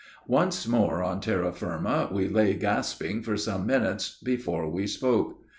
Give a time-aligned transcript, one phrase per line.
[0.25, 5.37] Once more on terra firma, we lay gasping for some minutes before we spoke.